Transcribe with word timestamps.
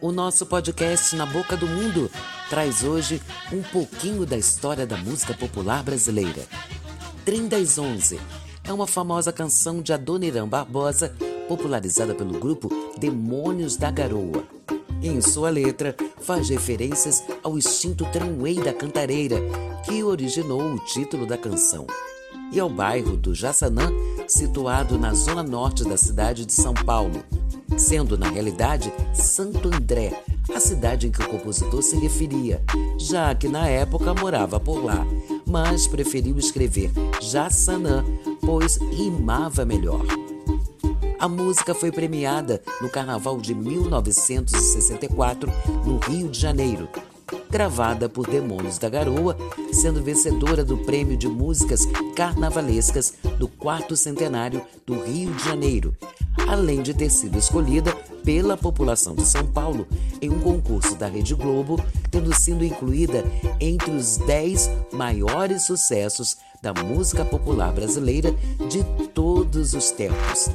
O 0.00 0.10
nosso 0.10 0.46
podcast 0.46 1.14
Na 1.14 1.24
Boca 1.24 1.56
do 1.56 1.66
Mundo 1.66 2.10
traz 2.50 2.82
hoje 2.82 3.22
um 3.52 3.62
pouquinho 3.62 4.26
da 4.26 4.36
história 4.36 4.86
da 4.86 4.96
música 4.96 5.32
popular 5.34 5.82
brasileira. 5.82 6.42
Trem 7.24 7.46
das 7.46 7.78
Onze 7.78 8.20
é 8.64 8.72
uma 8.72 8.86
famosa 8.86 9.32
canção 9.32 9.80
de 9.80 9.92
Adoniran 9.92 10.48
Barbosa, 10.48 11.14
popularizada 11.48 12.14
pelo 12.14 12.38
grupo 12.38 12.68
Demônios 12.98 13.76
da 13.76 13.90
Garoa. 13.90 14.44
Em 15.02 15.20
sua 15.20 15.50
letra, 15.50 15.96
faz 16.20 16.48
referências 16.48 17.22
ao 17.42 17.58
extinto 17.58 18.04
tramway 18.06 18.54
da 18.54 18.72
Cantareira, 18.72 19.36
que 19.84 20.02
originou 20.02 20.62
o 20.62 20.78
título 20.78 21.26
da 21.26 21.36
canção, 21.36 21.86
e 22.52 22.60
ao 22.60 22.68
bairro 22.68 23.16
do 23.16 23.34
Jaçanã, 23.34 23.90
situado 24.28 24.98
na 24.98 25.12
zona 25.12 25.42
norte 25.42 25.84
da 25.84 25.96
cidade 25.96 26.46
de 26.46 26.52
São 26.52 26.74
Paulo, 26.74 27.24
sendo 27.76 28.18
na 28.18 28.28
realidade 28.28 28.92
Santo 29.12 29.68
André, 29.68 30.12
a 30.54 30.60
cidade 30.60 31.06
em 31.06 31.10
que 31.10 31.22
o 31.22 31.28
compositor 31.28 31.82
se 31.82 31.96
referia, 31.96 32.62
já 32.98 33.34
que 33.34 33.48
na 33.48 33.68
época 33.68 34.14
morava 34.14 34.58
por 34.58 34.84
lá, 34.84 35.06
mas 35.46 35.86
preferiu 35.86 36.38
escrever 36.38 36.90
Jaçanã, 37.20 38.04
pois 38.40 38.76
rimava 38.76 39.64
melhor. 39.64 40.04
A 41.18 41.28
música 41.28 41.72
foi 41.72 41.92
premiada 41.92 42.60
no 42.80 42.88
Carnaval 42.88 43.38
de 43.40 43.54
1964, 43.54 45.52
no 45.84 45.98
Rio 45.98 46.28
de 46.28 46.40
Janeiro, 46.40 46.88
gravada 47.48 48.08
por 48.08 48.26
Demônios 48.26 48.76
da 48.76 48.88
Garoa, 48.88 49.36
sendo 49.72 50.02
vencedora 50.02 50.64
do 50.64 50.78
Prêmio 50.78 51.16
de 51.16 51.28
Músicas 51.28 51.86
Carnavalescas 52.16 53.14
do 53.38 53.46
quarto 53.46 53.96
centenário 53.96 54.62
do 54.84 54.94
Rio 55.00 55.32
de 55.32 55.44
Janeiro, 55.44 55.96
além 56.48 56.82
de 56.82 56.94
ter 56.94 57.10
sido 57.10 57.38
escolhida 57.38 57.94
pela 58.24 58.56
população 58.56 59.14
de 59.14 59.26
São 59.26 59.46
Paulo 59.46 59.86
em 60.20 60.30
um 60.30 60.40
concurso 60.40 60.94
da 60.94 61.06
Rede 61.06 61.34
Globo, 61.34 61.82
tendo 62.10 62.34
sido 62.34 62.64
incluída 62.64 63.24
entre 63.60 63.90
os 63.90 64.16
10 64.18 64.70
maiores 64.92 65.62
sucessos 65.62 66.36
da 66.62 66.72
música 66.72 67.24
popular 67.24 67.72
brasileira 67.72 68.32
de 68.68 68.84
todos 69.08 69.74
os 69.74 69.90
tempos. 69.90 70.48